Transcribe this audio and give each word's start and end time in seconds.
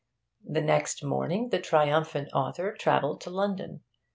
The 0.43 0.61
next 0.61 1.03
morning 1.03 1.49
the 1.49 1.59
triumphant 1.59 2.29
author 2.33 2.71
travelled 2.73 3.21
to 3.21 3.29
London. 3.29 3.83